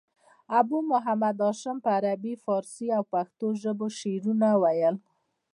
[0.59, 4.95] ابو محمد هاشم په عربي، پاړسي او پښتو ژبه شعرونه ویل.